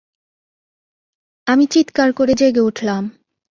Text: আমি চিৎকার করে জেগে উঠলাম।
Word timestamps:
আমি 1.47 1.65
চিৎকার 1.65 2.09
করে 2.13 2.33
জেগে 2.33 2.61
উঠলাম। 2.61 3.03